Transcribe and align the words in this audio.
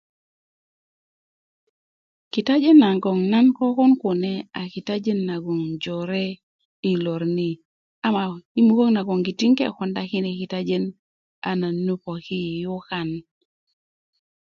kitajin 2.31 2.77
nagon 2.83 3.19
nan 3.31 3.45
kokon 3.57 3.91
kune 4.01 4.33
a 4.59 4.61
kitajin 4.73 5.19
nagon 5.29 5.61
jore 5.83 6.25
i 6.89 6.91
lor 7.03 7.21
ni 7.35 7.49
ama 8.07 8.23
i 8.59 8.61
mukök 8.67 8.89
magon 8.95 9.19
'n 9.47 9.53
ke 9.57 9.65
konda 9.77 10.01
kine 10.11 10.31
kitajin 10.39 10.83
a 11.49 11.51
nan 11.59 11.75
nu 11.85 11.93
poki 12.03 12.37
i 12.51 12.61
yukan 12.63 13.09